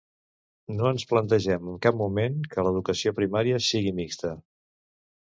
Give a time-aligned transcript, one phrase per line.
[0.77, 4.37] No ens plantegem en cap moment que l’educació primària sigui mixta.